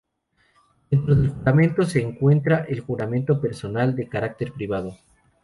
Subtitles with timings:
[0.89, 4.97] Dentro del juramento se encuentra el juramento personal de carácter privado.